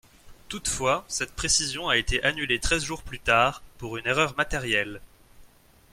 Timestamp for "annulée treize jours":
2.23-3.03